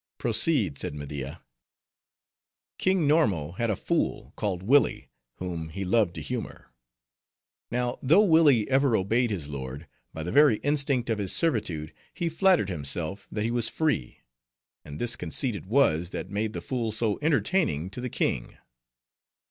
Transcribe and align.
"Proceed," 0.17 0.79
said 0.79 0.95
Media. 0.95 1.43
"King 2.79 3.07
Normo 3.07 3.55
had 3.57 3.69
a 3.69 3.75
fool, 3.75 4.33
called 4.35 4.63
Willi, 4.63 5.09
whom 5.35 5.69
he 5.69 5.85
loved 5.85 6.15
to 6.15 6.21
humor. 6.21 6.71
Now, 7.69 7.99
though 8.01 8.23
Willi 8.25 8.67
ever 8.67 8.95
obeyed 8.95 9.29
his 9.29 9.47
lord, 9.47 9.87
by 10.11 10.23
the 10.23 10.31
very 10.31 10.55
instinct 10.63 11.11
of 11.11 11.19
his 11.19 11.31
servitude, 11.35 11.93
he 12.15 12.29
flattered 12.29 12.67
himself 12.69 13.27
that 13.31 13.43
he 13.45 13.51
was 13.51 13.69
free; 13.69 14.21
and 14.83 14.97
this 14.97 15.15
conceit 15.15 15.55
it 15.55 15.67
was, 15.67 16.09
that 16.09 16.31
made 16.31 16.53
the 16.53 16.61
fool 16.61 16.91
so 16.91 17.19
entertaining 17.21 17.91
to 17.91 18.01
the 18.01 18.09
king. 18.09 18.57